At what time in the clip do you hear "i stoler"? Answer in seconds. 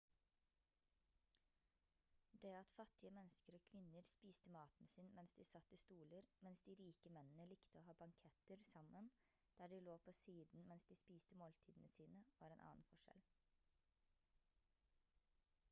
5.77-6.29